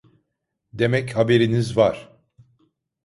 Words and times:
Demek 0.73 1.15
haberiniz 1.17 1.77
var! 1.77 2.09